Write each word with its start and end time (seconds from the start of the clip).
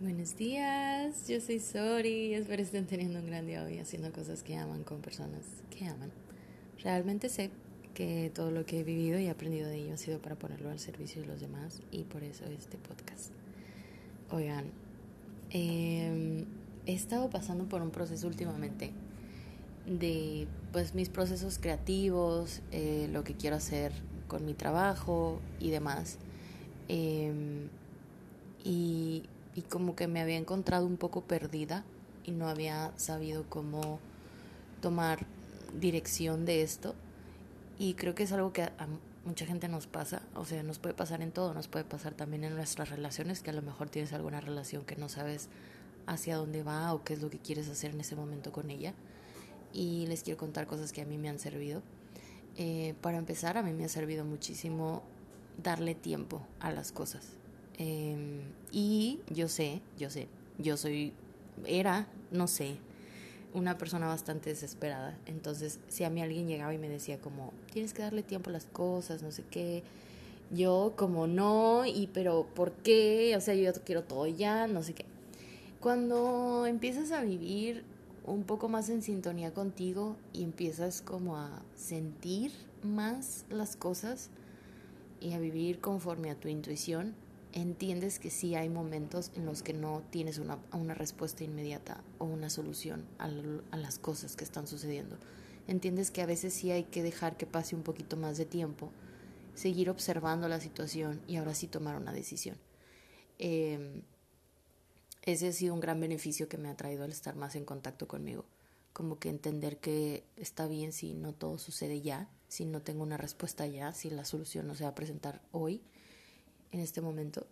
Buenos 0.00 0.36
días, 0.36 1.26
yo 1.26 1.40
soy 1.40 1.58
Sori, 1.58 2.32
espero 2.32 2.62
estén 2.62 2.86
teniendo 2.86 3.18
un 3.18 3.26
gran 3.26 3.48
día 3.48 3.64
hoy 3.64 3.80
haciendo 3.80 4.12
cosas 4.12 4.44
que 4.44 4.56
aman 4.56 4.84
con 4.84 5.00
personas 5.00 5.42
que 5.70 5.86
aman. 5.86 6.12
Realmente 6.84 7.28
sé 7.28 7.50
que 7.94 8.30
todo 8.32 8.52
lo 8.52 8.64
que 8.64 8.78
he 8.78 8.84
vivido 8.84 9.18
y 9.18 9.26
aprendido 9.26 9.68
de 9.68 9.78
ello 9.78 9.94
ha 9.94 9.96
sido 9.96 10.20
para 10.20 10.36
ponerlo 10.36 10.70
al 10.70 10.78
servicio 10.78 11.22
de 11.22 11.26
los 11.26 11.40
demás 11.40 11.82
y 11.90 12.04
por 12.04 12.22
eso 12.22 12.44
este 12.44 12.78
podcast. 12.78 13.32
Oigan, 14.30 14.66
em, 15.50 16.44
he 16.86 16.94
estado 16.94 17.28
pasando 17.28 17.68
por 17.68 17.82
un 17.82 17.90
proceso 17.90 18.28
últimamente 18.28 18.92
de 19.84 20.46
pues 20.70 20.94
mis 20.94 21.08
procesos 21.08 21.58
creativos, 21.58 22.60
eh, 22.70 23.08
lo 23.12 23.24
que 23.24 23.34
quiero 23.34 23.56
hacer 23.56 23.90
con 24.28 24.44
mi 24.44 24.54
trabajo 24.54 25.40
y 25.58 25.70
demás. 25.70 26.18
Em, 26.86 27.68
y 28.62 29.24
y 29.58 29.62
como 29.62 29.96
que 29.96 30.06
me 30.06 30.20
había 30.20 30.36
encontrado 30.36 30.86
un 30.86 30.96
poco 30.96 31.22
perdida 31.22 31.84
y 32.24 32.30
no 32.30 32.48
había 32.48 32.92
sabido 32.96 33.44
cómo 33.48 33.98
tomar 34.80 35.26
dirección 35.80 36.44
de 36.44 36.62
esto. 36.62 36.94
Y 37.76 37.94
creo 37.94 38.14
que 38.14 38.22
es 38.22 38.30
algo 38.30 38.52
que 38.52 38.62
a 38.62 38.86
mucha 39.24 39.46
gente 39.46 39.66
nos 39.66 39.88
pasa, 39.88 40.22
o 40.36 40.44
sea, 40.44 40.62
nos 40.62 40.78
puede 40.78 40.94
pasar 40.94 41.22
en 41.22 41.32
todo, 41.32 41.54
nos 41.54 41.66
puede 41.66 41.84
pasar 41.84 42.14
también 42.14 42.44
en 42.44 42.54
nuestras 42.54 42.90
relaciones, 42.90 43.42
que 43.42 43.50
a 43.50 43.52
lo 43.52 43.62
mejor 43.62 43.90
tienes 43.90 44.12
alguna 44.12 44.40
relación 44.40 44.84
que 44.84 44.94
no 44.94 45.08
sabes 45.08 45.48
hacia 46.06 46.36
dónde 46.36 46.62
va 46.62 46.94
o 46.94 47.02
qué 47.02 47.14
es 47.14 47.20
lo 47.20 47.28
que 47.28 47.40
quieres 47.40 47.68
hacer 47.68 47.90
en 47.90 48.00
ese 48.00 48.14
momento 48.14 48.52
con 48.52 48.70
ella. 48.70 48.94
Y 49.72 50.06
les 50.06 50.22
quiero 50.22 50.38
contar 50.38 50.68
cosas 50.68 50.92
que 50.92 51.02
a 51.02 51.04
mí 51.04 51.18
me 51.18 51.30
han 51.30 51.40
servido. 51.40 51.82
Eh, 52.56 52.94
para 53.00 53.18
empezar, 53.18 53.58
a 53.58 53.64
mí 53.64 53.72
me 53.72 53.86
ha 53.86 53.88
servido 53.88 54.24
muchísimo 54.24 55.02
darle 55.60 55.96
tiempo 55.96 56.46
a 56.60 56.70
las 56.70 56.92
cosas. 56.92 57.37
Em, 57.78 58.40
y 58.72 59.20
yo 59.30 59.48
sé, 59.48 59.80
yo 59.98 60.10
sé, 60.10 60.26
yo 60.58 60.76
soy, 60.76 61.12
era, 61.64 62.08
no 62.32 62.48
sé, 62.48 62.76
una 63.54 63.78
persona 63.78 64.08
bastante 64.08 64.50
desesperada. 64.50 65.16
Entonces, 65.26 65.78
si 65.88 66.04
a 66.04 66.10
mí 66.10 66.20
alguien 66.20 66.48
llegaba 66.48 66.74
y 66.74 66.78
me 66.78 66.88
decía 66.88 67.20
como, 67.20 67.52
tienes 67.72 67.94
que 67.94 68.02
darle 68.02 68.22
tiempo 68.22 68.50
a 68.50 68.52
las 68.52 68.66
cosas, 68.66 69.22
no 69.22 69.30
sé 69.30 69.44
qué, 69.50 69.84
yo 70.50 70.94
como 70.96 71.26
no, 71.26 71.84
y 71.86 72.08
pero 72.12 72.46
¿por 72.54 72.72
qué? 72.72 73.34
O 73.36 73.40
sea, 73.40 73.54
yo 73.54 73.72
quiero 73.84 74.02
todo 74.02 74.26
ya, 74.26 74.66
no 74.66 74.82
sé 74.82 74.94
qué. 74.94 75.04
Cuando 75.80 76.66
empiezas 76.66 77.12
a 77.12 77.22
vivir 77.22 77.84
un 78.26 78.42
poco 78.44 78.68
más 78.68 78.88
en 78.88 79.02
sintonía 79.02 79.52
contigo 79.54 80.16
y 80.32 80.42
empiezas 80.42 81.00
como 81.00 81.36
a 81.36 81.62
sentir 81.76 82.52
más 82.82 83.44
las 83.50 83.76
cosas 83.76 84.30
y 85.20 85.32
a 85.32 85.38
vivir 85.38 85.80
conforme 85.80 86.30
a 86.30 86.34
tu 86.34 86.48
intuición, 86.48 87.14
entiendes 87.52 88.18
que 88.18 88.30
sí 88.30 88.54
hay 88.54 88.68
momentos 88.68 89.30
en 89.34 89.46
los 89.46 89.62
que 89.62 89.72
no 89.72 90.02
tienes 90.10 90.38
una, 90.38 90.58
una 90.72 90.94
respuesta 90.94 91.44
inmediata 91.44 92.02
o 92.18 92.24
una 92.24 92.50
solución 92.50 93.06
a, 93.18 93.28
las 93.76 93.98
cosas 93.98 94.36
que 94.36 94.44
están 94.44 94.66
sucediendo. 94.66 95.16
Entiendes 95.66 96.10
que 96.10 96.22
a 96.22 96.26
veces 96.26 96.54
sí 96.54 96.70
hay 96.70 96.84
que 96.84 97.02
dejar 97.02 97.36
que 97.36 97.46
pase 97.46 97.76
un 97.76 97.82
poquito 97.82 98.16
más 98.16 98.38
de 98.38 98.46
tiempo, 98.46 98.90
seguir 99.54 99.90
observando 99.90 100.48
la 100.48 100.60
situación 100.60 101.20
y 101.26 101.36
ahora 101.36 101.54
sí 101.54 101.66
tomar 101.66 101.96
una 101.96 102.12
decisión. 102.12 102.56
Eh, 103.38 104.02
ese 105.22 105.48
ha 105.48 105.52
sido 105.52 105.74
un 105.74 105.80
gran 105.80 106.00
beneficio 106.00 106.48
que 106.48 106.58
me 106.58 106.68
ha 106.68 106.76
traído 106.76 107.04
el 107.04 107.12
estar 107.12 107.36
más 107.36 107.54
en 107.54 107.64
contacto 107.64 108.08
conmigo. 108.08 108.44
Como 108.92 109.18
que 109.18 109.28
entender 109.28 109.78
que 109.78 110.24
está 110.36 110.66
bien 110.66 110.92
si 110.92 111.12
no 111.14 111.34
todo 111.34 111.58
sucede 111.58 112.00
ya, 112.00 112.30
si 112.48 112.64
no 112.64 112.80
tengo 112.80 113.02
una 113.02 113.18
respuesta 113.18 113.66
ya, 113.66 113.92
si 113.92 114.10
la 114.10 114.24
solución 114.24 114.66
no 114.66 114.74
se 114.74 114.84
va 114.84 114.90
a 114.90 114.94
presentar 114.94 115.42
hoy 115.52 115.82
en 116.72 116.80
este 116.80 117.00
momento. 117.00 117.46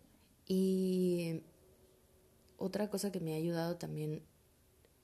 Y 0.47 1.43
otra 2.59 2.89
cosa 2.89 3.13
que 3.13 3.21
me 3.21 3.35
ha 3.35 3.37
ayudado 3.37 3.77
también 3.77 4.23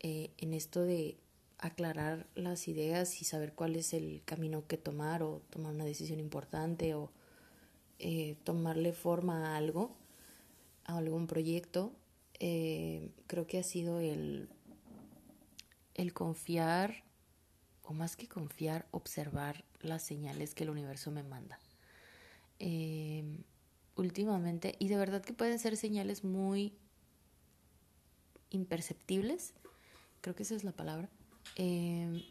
eh, 0.00 0.30
en 0.38 0.54
esto 0.54 0.82
de 0.82 1.18
aclarar 1.58 2.26
las 2.34 2.66
ideas 2.66 3.20
y 3.20 3.24
saber 3.24 3.52
cuál 3.54 3.76
es 3.76 3.92
el 3.94 4.22
camino 4.24 4.66
que 4.66 4.76
tomar 4.76 5.22
o 5.22 5.42
tomar 5.50 5.74
una 5.74 5.84
decisión 5.84 6.18
importante 6.18 6.94
o 6.94 7.10
eh, 7.98 8.36
tomarle 8.42 8.92
forma 8.92 9.52
a 9.52 9.56
algo, 9.56 9.94
a 10.84 10.96
algún 10.96 11.28
proyecto, 11.28 11.92
eh, 12.40 13.10
creo 13.28 13.46
que 13.46 13.58
ha 13.58 13.62
sido 13.62 14.00
el, 14.00 14.48
el 15.94 16.12
confiar, 16.12 17.04
o 17.84 17.92
más 17.92 18.16
que 18.16 18.26
confiar, 18.26 18.86
observar 18.90 19.64
las 19.80 20.02
señales 20.02 20.54
que 20.54 20.64
el 20.64 20.70
universo 20.70 21.12
me 21.12 21.22
manda 21.22 21.58
últimamente 23.96 24.74
y 24.78 24.88
de 24.88 24.96
verdad 24.96 25.22
que 25.22 25.32
pueden 25.32 25.58
ser 25.58 25.76
señales 25.76 26.24
muy 26.24 26.72
imperceptibles, 28.50 29.54
creo 30.20 30.34
que 30.34 30.42
esa 30.42 30.54
es 30.54 30.64
la 30.64 30.72
palabra. 30.72 31.08
Em, 31.56 32.22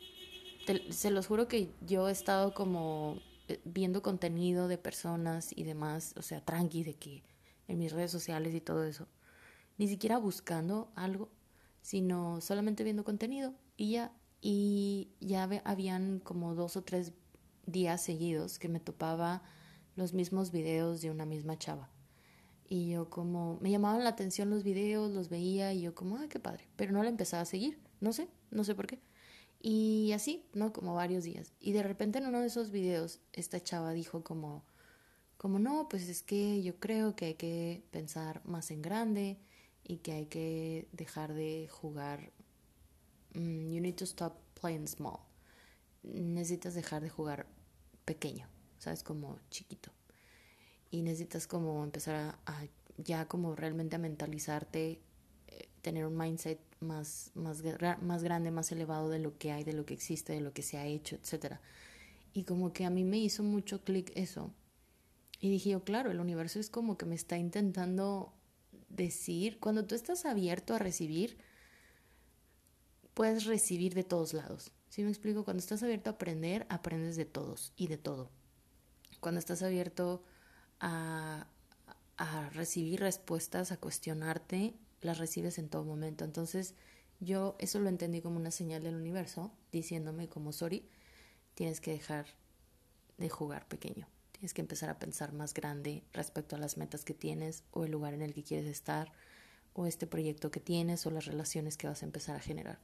se 0.90 1.12
los 1.12 1.28
juro 1.28 1.48
que 1.48 1.72
yo 1.82 2.08
he 2.08 2.12
estado 2.12 2.54
como 2.54 3.20
eh, 3.48 3.60
viendo 3.66 4.02
contenido 4.02 4.68
de 4.68 4.78
personas 4.78 5.52
y 5.56 5.64
demás, 5.64 6.14
o 6.18 6.22
sea, 6.22 6.42
tranqui, 6.42 6.84
de 6.84 6.94
que 6.94 7.24
en 7.68 7.80
mis 7.80 7.92
redes 7.92 8.12
sociales 8.12 8.54
y 8.54 8.62
todo 8.62 8.84
eso, 8.84 9.08
ni 9.78 9.88
siquiera 9.88 10.18
buscando 10.18 10.92
algo, 10.96 11.30
sino 11.82 12.42
solamente 12.42 12.84
viendo 12.84 13.04
contenido 13.04 13.54
y 13.78 13.92
ya, 13.92 14.12
y 14.42 15.10
ya 15.20 15.50
habían 15.64 16.20
como 16.20 16.56
dos 16.56 16.78
o 16.78 16.84
tres 16.84 17.14
días 17.66 18.02
seguidos 18.02 18.60
que 18.60 18.70
me 18.70 18.80
topaba 18.80 19.42
los 19.96 20.14
mismos 20.14 20.52
videos 20.52 21.02
de 21.02 21.12
una 21.12 21.26
misma 21.26 21.58
chava. 21.58 21.90
Y 22.68 22.90
yo 22.90 23.10
como, 23.10 23.58
me 23.62 23.70
llamaban 23.70 24.04
la 24.04 24.12
atención 24.12 24.50
los 24.50 24.64
videos, 24.64 25.12
los 25.12 25.30
veía 25.30 25.74
y 25.74 25.82
yo 25.82 25.94
como, 25.94 26.18
ah, 26.18 26.28
qué 26.30 26.40
padre, 26.40 26.68
pero 26.78 26.94
no 26.94 27.04
la 27.04 27.10
empezaba 27.10 27.42
a 27.42 27.46
seguir, 27.46 27.78
no 28.00 28.14
sé, 28.14 28.30
no 28.50 28.64
sé 28.64 28.76
por 28.76 28.88
qué. 28.88 29.00
Y 29.62 30.12
así, 30.14 30.46
¿no? 30.54 30.74
Como 30.74 30.96
varios 30.96 31.24
días. 31.24 31.54
Y 31.60 31.74
de 31.74 31.84
repente 31.84 32.20
en 32.20 32.28
uno 32.28 32.40
de 32.40 32.48
esos 32.48 32.72
videos, 32.72 33.20
esta 33.34 33.62
chava 33.62 33.92
dijo 33.92 34.24
como, 34.24 34.64
como 35.38 35.60
no, 35.60 35.88
pues 35.90 36.08
es 36.08 36.24
que 36.24 36.64
yo 36.64 36.80
creo 36.80 37.16
que 37.16 37.26
hay 37.26 37.34
que 37.36 37.84
pensar 37.92 38.42
más 38.46 38.72
en 38.72 38.82
grande 38.82 39.38
y 39.84 39.98
que 39.98 40.14
hay 40.14 40.26
que 40.28 40.88
dejar 40.92 41.34
de 41.34 41.68
jugar. 41.70 42.32
Mm, 43.34 43.72
you 43.72 43.82
need 43.82 43.96
to 43.96 44.06
stop 44.06 44.34
playing 44.60 44.88
small. 44.88 45.20
Necesitas 46.04 46.74
dejar 46.74 47.02
de 47.02 47.10
jugar 47.10 47.48
pequeño. 48.06 48.51
¿Sabes? 48.82 49.04
Como 49.04 49.40
chiquito. 49.52 49.92
Y 50.90 51.04
necesitas 51.04 51.48
como 51.48 51.84
empezar 51.84 52.36
a, 52.46 52.66
ya 52.98 53.28
como 53.28 53.56
realmente 53.56 53.96
a 53.96 54.00
mentalizarte, 54.00 55.00
eh, 55.48 55.70
tener 55.84 56.06
un 56.08 56.18
mindset 56.18 56.60
más, 56.80 57.32
más, 57.36 57.62
grande, 57.62 58.50
más 58.52 58.72
elevado 58.72 59.10
de 59.10 59.20
lo 59.20 59.38
que 59.38 59.52
hay, 59.52 59.64
de 59.64 59.74
lo 59.74 59.86
que 59.86 59.94
existe, 59.94 60.34
de 60.34 60.42
lo 60.42 60.52
que 60.52 60.64
se 60.64 60.78
ha 60.80 60.88
hecho, 60.88 61.16
etc. 61.16 61.58
Y 62.34 62.44
como 62.44 62.74
que 62.74 62.86
a 62.86 62.90
mí 62.90 63.04
me 63.04 63.20
hizo 63.20 63.44
mucho 63.44 63.84
clic 63.84 64.12
eso. 64.16 64.52
Y 65.40 65.52
dije 65.52 65.70
yo, 65.70 65.84
claro, 65.84 66.10
el 66.10 66.20
universo 66.20 66.60
es 66.60 66.72
como 66.72 66.98
que 66.98 67.06
me 67.06 67.16
está 67.16 67.38
intentando 67.38 68.34
decir, 68.90 69.60
cuando 69.60 69.86
tú 69.86 69.94
estás 69.94 70.26
abierto 70.26 70.74
a 70.74 70.80
recibir, 70.80 71.38
puedes 73.14 73.46
recibir 73.46 73.94
de 73.94 74.04
todos 74.04 74.34
lados. 74.34 74.72
¿Sí 74.90 75.04
me 75.04 75.10
explico? 75.10 75.46
Cuando 75.46 75.62
estás 75.62 75.84
abierto 75.84 76.10
a 76.10 76.14
aprender, 76.14 76.66
aprendes 76.70 77.16
de 77.16 77.26
todos 77.26 77.74
y 77.78 77.88
de 77.88 77.98
todo 77.98 78.41
cuando 79.22 79.40
estás 79.40 79.64
abierto 79.64 80.24
a, 80.82 81.48
a 82.18 82.50
recibir 82.50 83.00
respuestas, 83.00 83.72
a 83.72 83.78
cuestionarte, 83.78 84.74
las 85.02 85.18
recibes 85.18 85.58
en 85.58 85.70
todo 85.70 85.86
momento. 85.86 86.26
Entonces, 86.26 86.76
yo 87.20 87.56
eso 87.60 87.80
lo 87.80 87.88
entendí 87.88 88.22
como 88.22 88.38
una 88.38 88.52
señal 88.52 88.84
del 88.84 88.96
universo, 88.96 89.52
diciéndome 89.72 90.28
como 90.28 90.52
Sori, 90.52 90.90
tienes 91.54 91.80
que 91.80 91.92
dejar 91.92 92.26
de 93.18 93.30
jugar 93.30 93.68
pequeño. 93.68 94.08
Tienes 94.32 94.54
que 94.54 94.62
empezar 94.62 94.90
a 94.90 94.98
pensar 94.98 95.34
más 95.34 95.54
grande 95.54 96.04
respecto 96.14 96.56
a 96.56 96.60
las 96.60 96.78
metas 96.78 97.06
que 97.06 97.14
tienes 97.14 97.64
o 97.72 97.86
el 97.86 97.92
lugar 97.92 98.16
en 98.16 98.24
el 98.24 98.34
que 98.34 98.44
quieres 98.44 98.68
estar 98.68 99.12
o 99.74 99.86
este 99.86 100.08
proyecto 100.08 100.52
que 100.52 100.60
tienes 100.60 101.06
o 101.06 101.12
las 101.12 101.26
relaciones 101.26 101.78
que 101.78 101.88
vas 101.88 102.02
a 102.02 102.06
empezar 102.06 102.36
a 102.36 102.40
generar. 102.40 102.80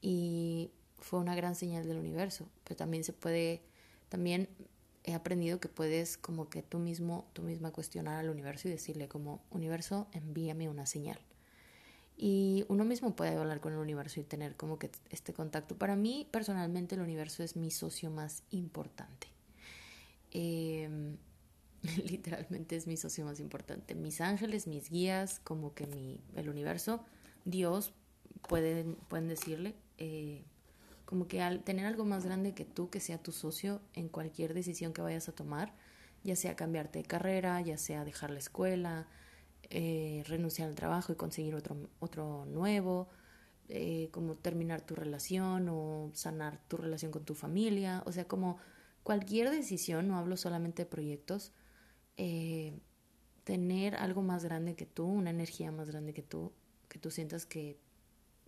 Y 0.00 0.72
fue 0.98 1.20
una 1.20 1.34
gran 1.34 1.54
señal 1.54 1.86
del 1.86 1.98
universo, 1.98 2.48
pero 2.64 2.76
también 2.76 3.04
se 3.04 3.12
puede, 3.12 3.62
también 4.08 4.48
he 5.04 5.14
aprendido 5.14 5.60
que 5.60 5.68
puedes 5.68 6.16
como 6.16 6.48
que 6.48 6.62
tú 6.62 6.78
mismo, 6.78 7.26
tú 7.32 7.42
misma 7.42 7.72
cuestionar 7.72 8.18
al 8.18 8.30
universo 8.30 8.68
y 8.68 8.72
decirle 8.72 9.08
como, 9.08 9.42
universo, 9.50 10.08
envíame 10.12 10.68
una 10.68 10.86
señal. 10.86 11.18
Y 12.16 12.66
uno 12.68 12.84
mismo 12.84 13.16
puede 13.16 13.34
hablar 13.36 13.60
con 13.60 13.72
el 13.72 13.78
universo 13.78 14.20
y 14.20 14.24
tener 14.24 14.54
como 14.54 14.78
que 14.78 14.90
este 15.08 15.32
contacto. 15.32 15.78
Para 15.78 15.96
mí, 15.96 16.28
personalmente, 16.30 16.94
el 16.94 17.00
universo 17.00 17.42
es 17.42 17.56
mi 17.56 17.70
socio 17.70 18.10
más 18.10 18.42
importante. 18.50 19.28
Em, 20.30 21.16
literalmente 22.04 22.76
es 22.76 22.86
mi 22.86 22.98
socio 22.98 23.24
más 23.24 23.40
importante. 23.40 23.94
Mis 23.94 24.20
ángeles, 24.20 24.66
mis 24.66 24.90
guías, 24.90 25.40
como 25.40 25.72
que 25.72 25.86
mi, 25.86 26.20
el 26.36 26.50
universo, 26.50 27.02
Dios, 27.46 27.94
pueden, 28.48 28.96
pueden 29.08 29.28
decirle, 29.28 29.74
eh, 29.96 30.44
como 31.10 31.26
que 31.26 31.42
al 31.42 31.64
tener 31.64 31.86
algo 31.86 32.04
más 32.04 32.24
grande 32.24 32.54
que 32.54 32.64
tú, 32.64 32.88
que 32.88 33.00
sea 33.00 33.18
tu 33.18 33.32
socio 33.32 33.80
en 33.94 34.08
cualquier 34.08 34.54
decisión 34.54 34.92
que 34.92 35.02
vayas 35.02 35.28
a 35.28 35.32
tomar, 35.32 35.74
ya 36.22 36.36
sea 36.36 36.54
cambiarte 36.54 37.00
de 37.00 37.04
carrera, 37.04 37.60
ya 37.62 37.78
sea 37.78 38.04
dejar 38.04 38.30
la 38.30 38.38
escuela, 38.38 39.08
eh, 39.70 40.22
renunciar 40.28 40.68
al 40.68 40.76
trabajo 40.76 41.12
y 41.12 41.16
conseguir 41.16 41.56
otro, 41.56 41.90
otro 41.98 42.44
nuevo, 42.46 43.08
eh, 43.68 44.08
como 44.12 44.36
terminar 44.36 44.82
tu 44.82 44.94
relación 44.94 45.68
o 45.68 46.12
sanar 46.14 46.60
tu 46.68 46.76
relación 46.76 47.10
con 47.10 47.24
tu 47.24 47.34
familia, 47.34 48.04
o 48.06 48.12
sea, 48.12 48.28
como 48.28 48.58
cualquier 49.02 49.50
decisión, 49.50 50.06
no 50.06 50.16
hablo 50.16 50.36
solamente 50.36 50.84
de 50.84 50.90
proyectos, 50.90 51.52
eh, 52.18 52.78
tener 53.42 53.96
algo 53.96 54.22
más 54.22 54.44
grande 54.44 54.76
que 54.76 54.86
tú, 54.86 55.06
una 55.06 55.30
energía 55.30 55.72
más 55.72 55.90
grande 55.90 56.14
que 56.14 56.22
tú, 56.22 56.52
que 56.88 57.00
tú 57.00 57.10
sientas 57.10 57.46
que 57.46 57.80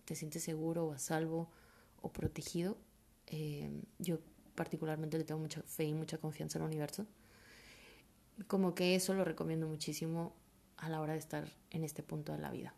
te 0.05 0.15
sientes 0.15 0.43
seguro 0.43 0.85
o 0.85 0.93
a 0.93 0.97
salvo 0.97 1.51
o 2.03 2.11
protegido. 2.11 2.77
yo 3.97 4.19
particularmente 4.53 5.17
le 5.17 5.23
tengo 5.23 5.39
mucha 5.41 5.63
fe 5.63 5.85
y 5.85 5.93
mucha 5.93 6.19
confianza 6.19 6.59
al 6.59 6.65
universo. 6.65 7.07
Como 8.47 8.75
que 8.75 8.93
eso 8.93 9.15
lo 9.15 9.25
recomiendo 9.25 9.67
muchísimo 9.67 10.35
a 10.77 10.89
la 10.89 11.01
hora 11.01 11.13
de 11.13 11.19
estar 11.19 11.47
en 11.71 11.83
este 11.83 12.03
punto 12.03 12.31
de 12.31 12.39
la 12.39 12.51
vida, 12.51 12.75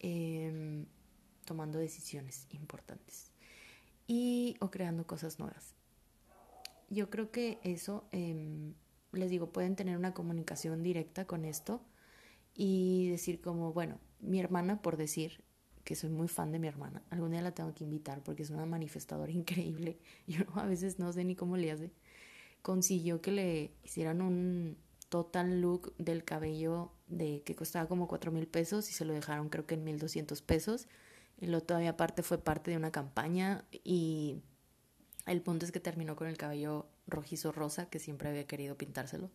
em, 0.00 0.86
tomando 1.46 1.78
decisiones 1.78 2.46
importantes 2.50 3.30
y 4.06 4.56
o 4.60 4.70
creando 4.70 5.06
cosas 5.06 5.38
nuevas. 5.38 5.74
Yo 6.90 7.08
creo 7.10 7.30
que 7.30 7.58
eso, 7.62 8.06
em, 8.12 8.74
les 9.12 9.30
digo, 9.30 9.52
pueden 9.52 9.76
tener 9.76 9.96
una 9.96 10.12
comunicación 10.14 10.82
directa 10.82 11.26
con 11.26 11.44
esto 11.44 11.80
y 12.54 13.08
decir 13.10 13.40
como, 13.40 13.72
bueno, 13.72 13.98
mi 14.20 14.40
hermana, 14.40 14.82
por 14.82 14.96
decir, 14.96 15.44
que 15.84 15.94
soy 15.94 16.10
muy 16.10 16.28
fan 16.28 16.50
de 16.50 16.58
mi 16.58 16.66
hermana. 16.66 17.02
Algún 17.10 17.32
día 17.32 17.42
la 17.42 17.52
tengo 17.52 17.74
que 17.74 17.84
invitar 17.84 18.22
porque 18.22 18.42
es 18.42 18.50
una 18.50 18.66
manifestadora 18.66 19.30
increíble. 19.32 19.98
Yo 20.26 20.44
a 20.54 20.66
veces 20.66 20.98
no 20.98 21.12
sé 21.12 21.24
ni 21.24 21.36
cómo 21.36 21.56
le 21.56 21.70
hace. 21.70 21.92
Consiguió 22.62 23.20
que 23.20 23.30
le 23.30 23.70
hicieran 23.84 24.22
un 24.22 24.78
total 25.10 25.60
look 25.60 25.94
del 25.98 26.24
cabello 26.24 26.90
de 27.06 27.42
que 27.44 27.54
costaba 27.54 27.86
como 27.86 28.08
cuatro 28.08 28.32
mil 28.32 28.48
pesos 28.48 28.88
y 28.90 28.94
se 28.94 29.04
lo 29.04 29.12
dejaron 29.12 29.50
creo 29.50 29.66
que 29.66 29.74
en 29.74 29.84
mil 29.84 29.98
doscientos 29.98 30.42
pesos. 30.42 30.88
Y 31.40 31.46
lo 31.46 31.60
todavía 31.60 31.90
aparte 31.90 32.22
fue 32.22 32.38
parte 32.38 32.70
de 32.70 32.76
una 32.78 32.90
campaña 32.90 33.64
y 33.70 34.40
el 35.26 35.42
punto 35.42 35.66
es 35.66 35.72
que 35.72 35.80
terminó 35.80 36.16
con 36.16 36.28
el 36.28 36.38
cabello 36.38 36.86
rojizo 37.06 37.52
rosa 37.52 37.90
que 37.90 37.98
siempre 37.98 38.28
había 38.28 38.46
querido 38.46 38.76
pintárselo 38.76 39.30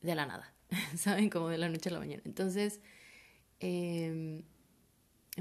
de 0.00 0.14
la 0.14 0.26
nada, 0.26 0.54
¿saben? 0.96 1.28
Como 1.28 1.48
de 1.48 1.58
la 1.58 1.68
noche 1.68 1.88
a 1.88 1.92
la 1.92 1.98
mañana. 1.98 2.22
Entonces, 2.24 2.80
eh, 3.58 4.44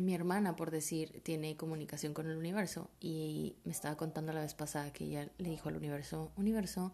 mi 0.01 0.13
hermana, 0.13 0.55
por 0.55 0.71
decir, 0.71 1.21
tiene 1.23 1.57
comunicación 1.57 2.13
con 2.13 2.29
el 2.29 2.37
universo 2.37 2.89
y 2.99 3.55
me 3.63 3.71
estaba 3.71 3.97
contando 3.97 4.33
la 4.33 4.41
vez 4.41 4.53
pasada 4.53 4.93
que 4.93 5.05
ella 5.05 5.31
le 5.37 5.49
dijo 5.49 5.69
al 5.69 5.77
universo, 5.77 6.31
universo, 6.35 6.93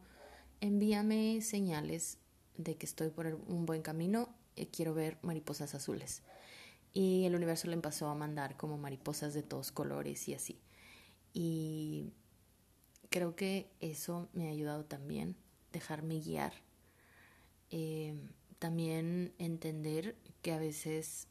envíame 0.61 1.41
señales 1.41 2.17
de 2.57 2.75
que 2.75 2.85
estoy 2.85 3.09
por 3.09 3.27
un 3.47 3.65
buen 3.65 3.81
camino, 3.81 4.29
y 4.55 4.67
quiero 4.67 4.93
ver 4.93 5.17
mariposas 5.21 5.73
azules. 5.75 6.21
Y 6.93 7.25
el 7.25 7.35
universo 7.35 7.67
le 7.67 7.73
empezó 7.73 8.07
a 8.07 8.15
mandar 8.15 8.55
como 8.55 8.77
mariposas 8.77 9.33
de 9.33 9.43
todos 9.43 9.71
colores 9.71 10.27
y 10.27 10.35
así. 10.35 10.59
Y 11.33 12.13
creo 13.09 13.35
que 13.35 13.71
eso 13.79 14.29
me 14.33 14.47
ha 14.47 14.51
ayudado 14.51 14.85
también, 14.85 15.35
dejarme 15.71 16.19
guiar. 16.19 16.53
Eh, 17.71 18.15
también 18.59 19.33
entender 19.39 20.15
que 20.43 20.53
a 20.53 20.59
veces 20.59 21.27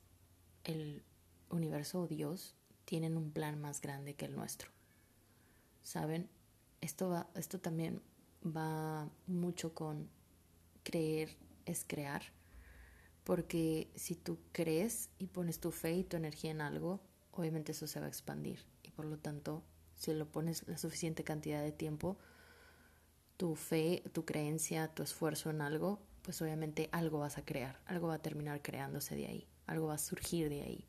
el 0.65 1.05
universo 1.53 2.03
o 2.03 2.07
Dios 2.07 2.57
tienen 2.85 3.17
un 3.17 3.31
plan 3.31 3.61
más 3.61 3.81
grande 3.81 4.15
que 4.15 4.25
el 4.25 4.35
nuestro. 4.35 4.71
¿Saben? 5.83 6.29
Esto, 6.81 7.09
va, 7.11 7.29
esto 7.35 7.61
también 7.61 8.03
va 8.45 9.09
mucho 9.27 9.75
con 9.75 10.09
creer 10.83 11.37
es 11.65 11.85
crear, 11.87 12.23
porque 13.25 13.91
si 13.95 14.17
tú 14.17 14.39
crees 14.53 15.11
y 15.19 15.29
pones 15.29 15.61
tu 15.61 15.71
fe 15.71 15.93
y 15.93 16.05
tu 16.05 16.17
energía 16.17 16.51
en 16.51 16.61
algo, 16.61 17.01
obviamente 17.31 17.73
eso 17.73 17.87
se 17.87 18.01
va 18.01 18.07
a 18.07 18.09
expandir 18.09 18.67
y 18.83 18.91
por 18.91 19.05
lo 19.05 19.19
tanto, 19.19 19.63
si 19.95 20.13
lo 20.13 20.31
pones 20.31 20.67
la 20.67 20.79
suficiente 20.79 21.23
cantidad 21.23 21.63
de 21.63 21.73
tiempo, 21.73 22.19
tu 23.37 23.55
fe, 23.55 24.03
tu 24.13 24.25
creencia, 24.25 24.89
tu 24.89 25.03
esfuerzo 25.03 25.51
en 25.51 25.61
algo, 25.61 26.01
pues 26.23 26.41
obviamente 26.43 26.89
algo 26.93 27.21
vas 27.21 27.39
a 27.39 27.45
crear, 27.45 27.81
algo 27.87 28.09
va 28.09 28.15
a 28.15 28.23
terminar 28.23 28.63
creándose 28.63 29.15
de 29.17 29.27
ahí, 29.27 29.49
algo 29.67 29.87
va 29.89 29.95
a 29.95 29.99
surgir 29.99 30.49
de 30.49 30.63
ahí. 30.63 30.89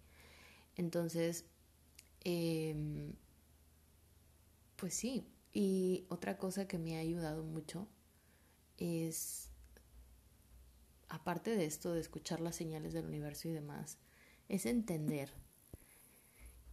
Entonces, 0.75 1.45
em, 2.21 3.13
pues 4.75 4.93
sí, 4.93 5.27
y 5.53 6.05
otra 6.09 6.37
cosa 6.37 6.67
que 6.67 6.77
me 6.79 6.97
ha 6.97 6.99
ayudado 6.99 7.43
mucho 7.43 7.87
es, 8.77 9.49
aparte 11.09 11.55
de 11.55 11.65
esto, 11.65 11.93
de 11.93 12.01
escuchar 12.01 12.41
las 12.41 12.55
señales 12.55 12.93
del 12.93 13.05
universo 13.05 13.47
y 13.47 13.51
demás, 13.51 13.97
es 14.49 14.65
entender 14.65 15.31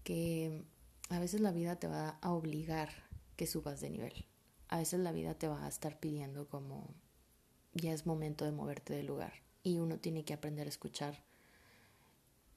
que 0.02 0.64
a 1.10 1.18
veces 1.18 1.40
la 1.40 1.52
vida 1.52 1.76
te 1.76 1.88
va 1.88 2.10
a 2.20 2.32
obligar 2.32 2.90
que 3.36 3.46
subas 3.46 3.80
de 3.80 3.90
nivel. 3.90 4.26
A 4.68 4.78
veces 4.78 5.00
la 5.00 5.12
vida 5.12 5.34
te 5.34 5.48
va 5.48 5.64
a 5.64 5.68
estar 5.68 5.98
pidiendo 5.98 6.48
como 6.48 6.94
ya 7.74 7.92
es 7.92 8.06
momento 8.06 8.44
de 8.44 8.52
moverte 8.52 8.94
del 8.94 9.06
lugar 9.06 9.32
y 9.62 9.78
uno 9.78 9.98
tiene 9.98 10.24
que 10.24 10.34
aprender 10.34 10.66
a 10.66 10.70
escuchar 10.70 11.22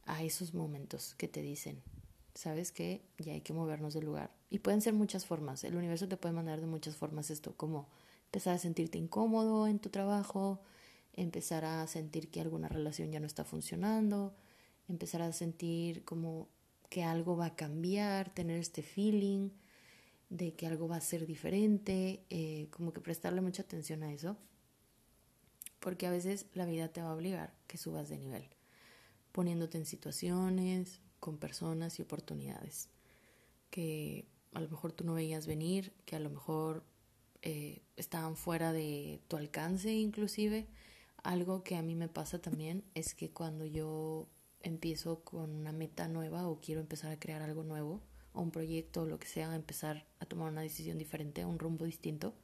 a 0.05 0.23
esos 0.23 0.53
momentos 0.53 1.15
que 1.15 1.27
te 1.27 1.41
dicen, 1.41 1.81
sabes 2.35 2.71
que 2.71 3.01
ya 3.17 3.33
hay 3.33 3.41
que 3.41 3.53
movernos 3.53 3.93
del 3.93 4.05
lugar. 4.05 4.31
Y 4.49 4.59
pueden 4.59 4.81
ser 4.81 4.93
muchas 4.93 5.25
formas. 5.25 5.63
El 5.63 5.75
universo 5.75 6.07
te 6.07 6.17
puede 6.17 6.33
mandar 6.33 6.61
de 6.61 6.67
muchas 6.67 6.95
formas 6.95 7.29
esto, 7.29 7.55
como 7.55 7.87
empezar 8.25 8.55
a 8.55 8.59
sentirte 8.59 8.97
incómodo 8.97 9.67
en 9.67 9.79
tu 9.79 9.89
trabajo, 9.89 10.61
empezar 11.13 11.65
a 11.65 11.85
sentir 11.87 12.29
que 12.29 12.41
alguna 12.41 12.67
relación 12.67 13.11
ya 13.11 13.19
no 13.19 13.27
está 13.27 13.43
funcionando, 13.43 14.35
empezar 14.87 15.21
a 15.21 15.31
sentir 15.31 16.03
como 16.03 16.49
que 16.89 17.03
algo 17.03 17.37
va 17.37 17.47
a 17.47 17.55
cambiar, 17.55 18.33
tener 18.33 18.59
este 18.59 18.81
feeling 18.81 19.49
de 20.29 20.55
que 20.55 20.65
algo 20.65 20.87
va 20.87 20.97
a 20.97 21.01
ser 21.01 21.27
diferente, 21.27 22.23
eh, 22.29 22.67
como 22.71 22.93
que 22.93 23.01
prestarle 23.01 23.41
mucha 23.41 23.61
atención 23.61 24.01
a 24.03 24.11
eso, 24.11 24.37
porque 25.79 26.07
a 26.07 26.11
veces 26.11 26.47
la 26.53 26.65
vida 26.65 26.87
te 26.87 27.01
va 27.01 27.09
a 27.09 27.15
obligar 27.15 27.53
que 27.67 27.77
subas 27.77 28.09
de 28.09 28.17
nivel 28.17 28.47
poniéndote 29.33 29.77
en 29.77 29.85
situaciones, 29.85 31.01
con 31.19 31.37
personas 31.37 31.99
y 31.99 32.03
oportunidades 32.03 32.89
que 33.73 34.27
a 34.53 34.59
lo 34.59 34.69
mejor 34.69 34.91
tú 34.91 35.03
no 35.03 35.15
veías 35.15 35.47
venir, 35.47 35.93
que 36.05 36.15
a 36.15 36.19
lo 36.19 36.29
mejor 36.29 36.83
eh, 37.41 37.81
estaban 37.97 38.35
fuera 38.35 38.71
de 38.71 39.19
tu 39.27 39.35
alcance 39.35 39.91
inclusive. 39.91 40.67
Algo 41.23 41.63
que 41.63 41.75
a 41.75 41.81
mí 41.81 41.95
me 41.95 42.07
pasa 42.07 42.39
también 42.39 42.83
es 42.93 43.15
que 43.15 43.31
cuando 43.31 43.65
yo 43.65 44.27
empiezo 44.61 45.23
con 45.23 45.49
una 45.55 45.71
meta 45.71 46.07
nueva 46.07 46.47
o 46.47 46.61
quiero 46.61 46.81
empezar 46.81 47.11
a 47.11 47.19
crear 47.19 47.41
algo 47.41 47.63
nuevo 47.63 47.99
o 48.33 48.41
un 48.41 48.51
proyecto 48.51 49.01
o 49.01 49.05
lo 49.07 49.17
que 49.17 49.25
sea, 49.27 49.55
empezar 49.55 50.05
a 50.19 50.27
tomar 50.27 50.51
una 50.51 50.61
decisión 50.61 50.99
diferente, 50.99 51.43
un 51.43 51.57
rumbo 51.57 51.85
distinto, 51.85 52.35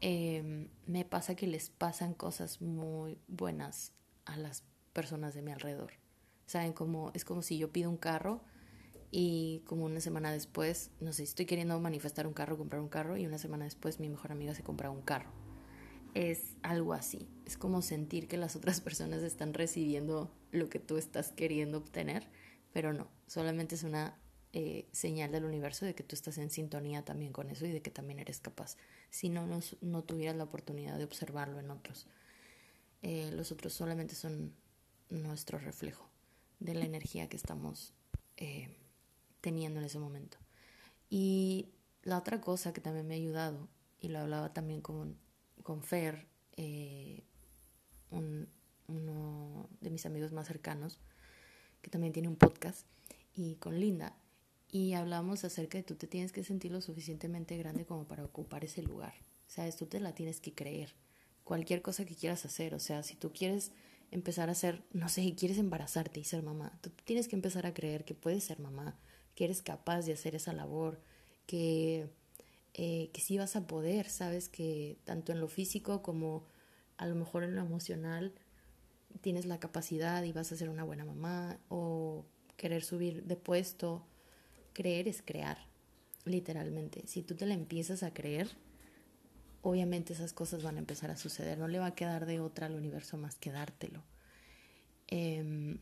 em, 0.00 0.68
me 0.86 1.04
pasa 1.04 1.34
que 1.34 1.48
les 1.48 1.68
pasan 1.68 2.14
cosas 2.14 2.62
muy 2.62 3.18
buenas 3.26 3.92
a 4.24 4.36
las 4.36 4.62
personas 4.98 5.32
de 5.32 5.42
mi 5.42 5.52
alrededor. 5.52 5.92
¿Saben? 6.46 6.72
Como, 6.72 7.12
es 7.14 7.24
como 7.24 7.40
si 7.40 7.56
yo 7.56 7.70
pido 7.70 7.88
un 7.88 7.96
carro 7.96 8.42
y 9.12 9.62
como 9.64 9.84
una 9.84 10.00
semana 10.00 10.32
después, 10.32 10.90
no 10.98 11.12
sé, 11.12 11.22
estoy 11.22 11.46
queriendo 11.46 11.78
manifestar 11.78 12.26
un 12.26 12.32
carro, 12.32 12.58
comprar 12.58 12.82
un 12.82 12.88
carro 12.88 13.16
y 13.16 13.24
una 13.24 13.38
semana 13.38 13.64
después 13.64 14.00
mi 14.00 14.08
mejor 14.08 14.32
amiga 14.32 14.56
se 14.56 14.64
compra 14.64 14.90
un 14.90 15.02
carro. 15.02 15.30
Es 16.14 16.56
algo 16.62 16.94
así. 16.94 17.28
Es 17.46 17.56
como 17.56 17.80
sentir 17.80 18.26
que 18.26 18.38
las 18.38 18.56
otras 18.56 18.80
personas 18.88 19.22
están 19.22 19.54
recibiendo 19.54 20.34
lo 20.50 20.68
que 20.68 20.80
tú 20.80 20.96
estás 20.96 21.30
queriendo 21.30 21.78
obtener, 21.78 22.28
pero 22.72 22.92
no, 22.92 23.06
solamente 23.28 23.76
es 23.76 23.84
una 23.84 24.18
eh, 24.52 24.88
señal 24.90 25.30
del 25.30 25.44
universo 25.44 25.86
de 25.86 25.94
que 25.94 26.02
tú 26.02 26.16
estás 26.16 26.38
en 26.38 26.50
sintonía 26.50 27.04
también 27.04 27.32
con 27.32 27.50
eso 27.50 27.66
y 27.66 27.70
de 27.70 27.82
que 27.82 27.92
también 27.92 28.18
eres 28.18 28.40
capaz. 28.40 28.76
Si 29.10 29.28
no, 29.28 29.46
no, 29.46 29.60
no 29.80 30.02
tuvieras 30.02 30.34
la 30.34 30.42
oportunidad 30.42 30.98
de 30.98 31.04
observarlo 31.04 31.60
en 31.60 31.70
otros. 31.70 32.08
Eh, 33.02 33.30
los 33.32 33.52
otros 33.52 33.72
solamente 33.72 34.16
son 34.16 34.52
nuestro 35.10 35.58
reflejo 35.58 36.08
de 36.60 36.74
la 36.74 36.84
energía 36.84 37.28
que 37.28 37.36
estamos 37.36 37.94
eh, 38.36 38.68
teniendo 39.40 39.80
en 39.80 39.86
ese 39.86 39.98
momento. 39.98 40.38
Y 41.10 41.70
la 42.02 42.18
otra 42.18 42.40
cosa 42.40 42.72
que 42.72 42.80
también 42.80 43.06
me 43.06 43.14
ha 43.14 43.18
ayudado, 43.18 43.68
y 44.00 44.08
lo 44.08 44.18
hablaba 44.18 44.52
también 44.52 44.80
con, 44.80 45.16
con 45.62 45.82
Fer, 45.82 46.26
eh, 46.56 47.24
uno 48.10 49.68
de 49.80 49.90
mis 49.90 50.06
amigos 50.06 50.32
más 50.32 50.46
cercanos, 50.46 50.98
que 51.82 51.90
también 51.90 52.12
tiene 52.12 52.28
un 52.28 52.36
podcast, 52.36 52.86
y 53.34 53.56
con 53.56 53.78
Linda, 53.78 54.16
y 54.70 54.92
hablamos 54.92 55.44
acerca 55.44 55.78
de 55.78 55.84
tú 55.84 55.94
te 55.94 56.06
tienes 56.06 56.32
que 56.32 56.44
sentir 56.44 56.72
lo 56.72 56.80
suficientemente 56.80 57.56
grande 57.56 57.86
como 57.86 58.06
para 58.06 58.24
ocupar 58.24 58.64
ese 58.64 58.82
lugar. 58.82 59.14
Sea, 59.46 59.70
tú 59.72 59.86
te 59.86 59.98
la 59.98 60.14
tienes 60.14 60.40
que 60.40 60.54
creer. 60.54 60.94
Cualquier 61.44 61.80
cosa 61.80 62.04
que 62.04 62.14
quieras 62.14 62.44
hacer, 62.44 62.74
o 62.74 62.78
sea, 62.78 63.02
si 63.02 63.16
tú 63.16 63.32
quieres 63.32 63.72
empezar 64.10 64.50
a 64.50 64.54
ser, 64.54 64.82
no 64.92 65.08
sé, 65.08 65.34
quieres 65.34 65.58
embarazarte 65.58 66.20
y 66.20 66.24
ser 66.24 66.42
mamá, 66.42 66.78
tú 66.80 66.90
tienes 67.04 67.28
que 67.28 67.36
empezar 67.36 67.66
a 67.66 67.74
creer 67.74 68.04
que 68.04 68.14
puedes 68.14 68.44
ser 68.44 68.58
mamá, 68.58 68.98
que 69.34 69.44
eres 69.44 69.62
capaz 69.62 70.02
de 70.02 70.12
hacer 70.12 70.34
esa 70.34 70.52
labor, 70.52 71.00
que, 71.46 72.08
eh, 72.74 73.10
que 73.12 73.20
sí 73.20 73.38
vas 73.38 73.56
a 73.56 73.66
poder, 73.66 74.08
sabes 74.08 74.48
que 74.48 74.98
tanto 75.04 75.32
en 75.32 75.40
lo 75.40 75.48
físico 75.48 76.02
como 76.02 76.46
a 76.96 77.06
lo 77.06 77.14
mejor 77.14 77.44
en 77.44 77.54
lo 77.54 77.62
emocional, 77.62 78.34
tienes 79.20 79.46
la 79.46 79.60
capacidad 79.60 80.22
y 80.24 80.32
vas 80.32 80.52
a 80.52 80.56
ser 80.56 80.68
una 80.68 80.84
buena 80.84 81.04
mamá 81.04 81.58
o 81.68 82.24
querer 82.56 82.84
subir 82.84 83.24
de 83.24 83.36
puesto. 83.36 84.04
Creer 84.72 85.08
es 85.08 85.22
crear, 85.22 85.58
literalmente. 86.24 87.06
Si 87.06 87.22
tú 87.22 87.34
te 87.34 87.46
la 87.46 87.54
empiezas 87.54 88.02
a 88.02 88.12
creer, 88.12 88.48
obviamente 89.62 90.12
esas 90.12 90.32
cosas 90.32 90.62
van 90.62 90.76
a 90.76 90.80
empezar 90.80 91.10
a 91.10 91.16
suceder. 91.16 91.58
No 91.58 91.68
le 91.68 91.78
va 91.78 91.86
a 91.86 91.94
quedar 91.94 92.26
de 92.26 92.40
otra 92.40 92.66
al 92.66 92.74
universo 92.74 93.16
más 93.16 93.36
que 93.36 93.50
dártelo. 93.50 94.02
Em, 95.08 95.78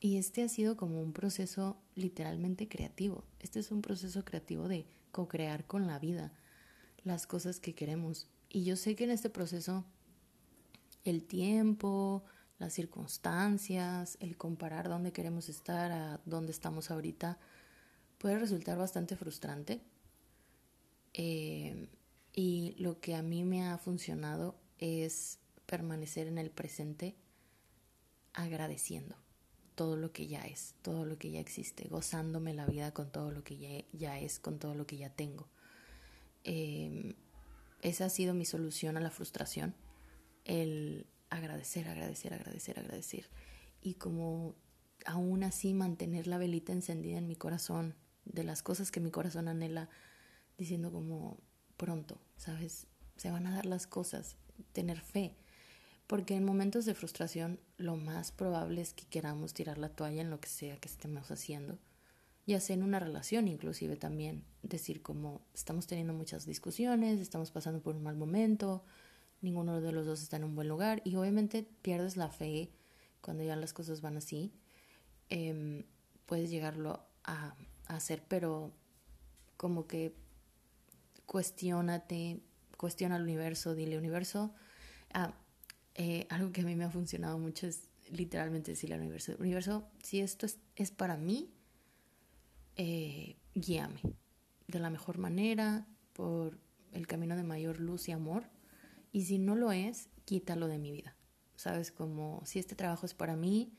y 0.00 0.16
este 0.16 0.42
ha 0.42 0.48
sido 0.48 0.76
como 0.76 1.00
un 1.02 1.12
proceso 1.12 1.76
literalmente 1.94 2.68
creativo. 2.68 3.24
Este 3.38 3.60
es 3.60 3.70
un 3.70 3.82
proceso 3.82 4.24
creativo 4.24 4.66
de 4.66 4.86
co-crear 5.12 5.66
con 5.66 5.86
la 5.86 5.98
vida 5.98 6.32
las 7.04 7.26
cosas 7.26 7.60
que 7.60 7.74
queremos. 7.74 8.28
Y 8.48 8.64
yo 8.64 8.76
sé 8.76 8.96
que 8.96 9.04
en 9.04 9.10
este 9.10 9.30
proceso 9.30 9.84
el 11.04 11.24
tiempo, 11.24 12.24
las 12.58 12.72
circunstancias, 12.72 14.16
el 14.20 14.36
comparar 14.36 14.88
dónde 14.88 15.12
queremos 15.12 15.48
estar 15.48 15.92
a 15.92 16.20
dónde 16.24 16.52
estamos 16.52 16.90
ahorita, 16.90 17.38
puede 18.18 18.38
resultar 18.38 18.78
bastante 18.78 19.16
frustrante. 19.16 19.80
Eh, 21.14 21.88
y 22.32 22.74
lo 22.78 23.00
que 23.00 23.14
a 23.14 23.22
mí 23.22 23.44
me 23.44 23.66
ha 23.66 23.78
funcionado 23.78 24.56
es 24.78 25.38
permanecer 25.66 26.26
en 26.26 26.38
el 26.38 26.50
presente 26.50 27.16
agradeciendo 28.32 29.16
todo 29.74 29.96
lo 29.96 30.12
que 30.12 30.26
ya 30.26 30.42
es, 30.42 30.74
todo 30.82 31.06
lo 31.06 31.18
que 31.18 31.30
ya 31.30 31.40
existe, 31.40 31.88
gozándome 31.88 32.52
la 32.52 32.66
vida 32.66 32.92
con 32.92 33.10
todo 33.10 33.30
lo 33.30 33.42
que 33.42 33.56
ya, 33.56 33.84
ya 33.92 34.18
es, 34.18 34.38
con 34.38 34.58
todo 34.58 34.74
lo 34.74 34.86
que 34.86 34.98
ya 34.98 35.10
tengo. 35.10 35.48
Eh, 36.44 37.14
esa 37.80 38.06
ha 38.06 38.10
sido 38.10 38.34
mi 38.34 38.44
solución 38.44 38.96
a 38.96 39.00
la 39.00 39.10
frustración, 39.10 39.74
el 40.44 41.06
agradecer, 41.30 41.88
agradecer, 41.88 42.34
agradecer, 42.34 42.78
agradecer. 42.78 43.30
Y 43.80 43.94
como 43.94 44.54
aún 45.06 45.44
así 45.44 45.72
mantener 45.72 46.26
la 46.26 46.36
velita 46.36 46.72
encendida 46.72 47.16
en 47.16 47.26
mi 47.26 47.36
corazón, 47.36 47.94
de 48.26 48.44
las 48.44 48.62
cosas 48.62 48.90
que 48.90 49.00
mi 49.00 49.10
corazón 49.10 49.48
anhela, 49.48 49.88
diciendo 50.58 50.92
como 50.92 51.38
pronto, 51.80 52.20
¿sabes? 52.36 52.86
Se 53.16 53.30
van 53.30 53.46
a 53.46 53.54
dar 53.54 53.64
las 53.64 53.86
cosas, 53.86 54.36
tener 54.74 55.00
fe. 55.00 55.34
Porque 56.06 56.34
en 56.34 56.44
momentos 56.44 56.84
de 56.84 56.94
frustración 56.94 57.58
lo 57.78 57.96
más 57.96 58.32
probable 58.32 58.82
es 58.82 58.92
que 58.92 59.06
queramos 59.06 59.54
tirar 59.54 59.78
la 59.78 59.88
toalla 59.88 60.20
en 60.20 60.28
lo 60.28 60.40
que 60.40 60.48
sea 60.50 60.76
que 60.76 60.88
estemos 60.88 61.30
haciendo. 61.30 61.78
Ya 62.46 62.60
sea 62.60 62.74
en 62.76 62.82
una 62.82 63.00
relación 63.00 63.48
inclusive 63.48 63.96
también. 63.96 64.44
Decir 64.62 65.00
como 65.00 65.40
estamos 65.54 65.86
teniendo 65.86 66.12
muchas 66.12 66.44
discusiones, 66.44 67.18
estamos 67.18 67.50
pasando 67.50 67.80
por 67.80 67.96
un 67.96 68.02
mal 68.02 68.16
momento, 68.16 68.84
ninguno 69.40 69.80
de 69.80 69.92
los 69.92 70.04
dos 70.04 70.22
está 70.22 70.36
en 70.36 70.44
un 70.44 70.54
buen 70.54 70.68
lugar 70.68 71.00
y 71.04 71.16
obviamente 71.16 71.66
pierdes 71.80 72.18
la 72.18 72.28
fe 72.28 72.70
cuando 73.22 73.42
ya 73.42 73.56
las 73.56 73.72
cosas 73.72 74.02
van 74.02 74.18
así. 74.18 74.52
Em, 75.30 75.84
puedes 76.26 76.50
llegarlo 76.50 77.00
a, 77.24 77.54
hacer, 77.86 78.22
pero 78.28 78.72
como 79.56 79.86
que 79.86 80.14
cuestionate, 81.30 82.40
cuestiona 82.76 83.14
al 83.14 83.22
universo, 83.22 83.76
dile 83.76 83.96
universo. 83.96 84.52
Ah, 85.14 85.32
eh, 85.94 86.26
algo 86.28 86.50
que 86.50 86.62
a 86.62 86.64
mí 86.64 86.74
me 86.74 86.82
ha 86.82 86.90
funcionado 86.90 87.38
mucho 87.38 87.68
es 87.68 87.88
literalmente 88.10 88.72
decirle 88.72 88.96
al 88.96 89.02
universo, 89.02 89.36
universo, 89.38 89.88
si 90.02 90.18
esto 90.18 90.44
es, 90.44 90.58
es 90.74 90.90
para 90.90 91.16
mí, 91.16 91.54
eh, 92.74 93.36
guíame 93.54 94.00
de 94.66 94.80
la 94.80 94.90
mejor 94.90 95.18
manera, 95.18 95.86
por 96.14 96.58
el 96.90 97.06
camino 97.06 97.36
de 97.36 97.44
mayor 97.44 97.78
luz 97.78 98.08
y 98.08 98.12
amor 98.12 98.50
y 99.12 99.26
si 99.26 99.38
no 99.38 99.54
lo 99.54 99.70
es, 99.70 100.08
quítalo 100.24 100.66
de 100.66 100.78
mi 100.78 100.90
vida. 100.90 101.14
¿Sabes? 101.54 101.92
Como 101.92 102.42
si 102.44 102.58
este 102.58 102.74
trabajo 102.74 103.06
es 103.06 103.14
para 103.14 103.36
mí, 103.36 103.72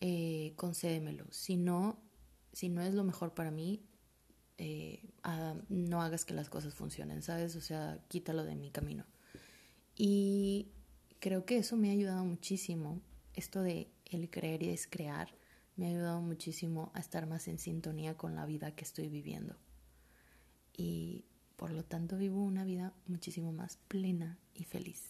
eh, 0.00 0.54
concédemelo. 0.56 1.26
Si 1.32 1.58
no, 1.58 2.00
si 2.54 2.70
no 2.70 2.80
es 2.80 2.94
lo 2.94 3.04
mejor 3.04 3.34
para 3.34 3.50
mí, 3.50 3.84
eh, 4.64 5.00
no 5.68 6.02
hagas 6.02 6.24
que 6.24 6.34
las 6.34 6.48
cosas 6.48 6.72
funcionen, 6.72 7.20
¿sabes? 7.22 7.56
O 7.56 7.60
sea, 7.60 7.98
quítalo 8.06 8.44
de 8.44 8.54
mi 8.54 8.70
camino. 8.70 9.04
Y 9.96 10.68
creo 11.18 11.44
que 11.44 11.58
eso 11.58 11.76
me 11.76 11.88
ha 11.88 11.92
ayudado 11.92 12.24
muchísimo. 12.24 13.00
Esto 13.34 13.62
de 13.62 13.90
el 14.04 14.30
creer 14.30 14.62
y 14.62 14.68
descrear 14.68 15.34
me 15.74 15.86
ha 15.86 15.88
ayudado 15.88 16.20
muchísimo 16.20 16.92
a 16.94 17.00
estar 17.00 17.26
más 17.26 17.48
en 17.48 17.58
sintonía 17.58 18.16
con 18.16 18.36
la 18.36 18.46
vida 18.46 18.72
que 18.76 18.84
estoy 18.84 19.08
viviendo. 19.08 19.56
Y 20.72 21.24
por 21.56 21.72
lo 21.72 21.82
tanto 21.84 22.16
vivo 22.16 22.44
una 22.44 22.64
vida 22.64 22.92
muchísimo 23.08 23.52
más 23.52 23.78
plena 23.88 24.38
y 24.54 24.62
feliz. 24.62 25.08